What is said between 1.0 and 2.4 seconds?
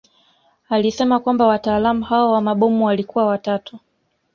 kwamba wataalamu hao